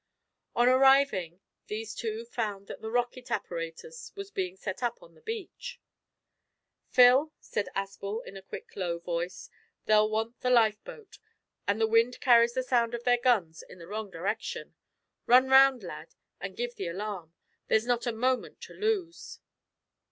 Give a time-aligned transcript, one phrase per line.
[0.55, 5.21] On arriving, these two found that the rocket apparatus was being set up on the
[5.21, 5.79] beach.
[6.89, 9.51] "Phil," said Aspel in a quick low voice,
[9.85, 11.19] "they'll want the lifeboat,
[11.67, 14.73] and the wind carries the sound of their guns in the wrong direction.
[15.27, 17.35] Run round, lad, and give the alarm.
[17.67, 19.37] There's not a moment to lose."